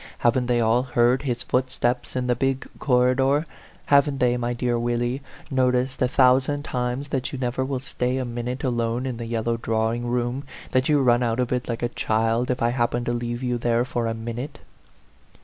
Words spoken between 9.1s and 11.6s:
the yellow draw ing room that you run out of